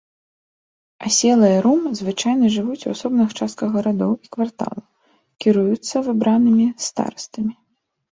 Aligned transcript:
Аселыя 1.07 1.57
ром 1.65 1.81
звычайна 1.99 2.49
жывуць 2.55 2.85
у 2.87 2.93
асобных 2.95 3.29
частках 3.39 3.69
гарадоў 3.79 4.13
і 4.29 4.31
кварталаў, 4.37 4.81
кіруюцца 5.45 5.95
выбранымі 6.09 6.67
старастамі. 6.87 7.53